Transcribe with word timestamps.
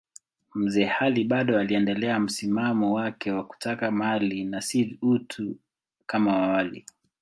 Mzee 0.55 0.89
Ali 0.89 1.23
bado 1.23 1.57
aliendelea 1.59 2.19
msimamo 2.19 2.93
wake 2.93 3.31
wa 3.31 3.43
kutaka 3.47 3.91
mali 3.91 4.43
na 4.43 4.61
si 4.61 4.97
utu 5.01 5.55
kama 6.05 6.31
awali. 6.35 6.85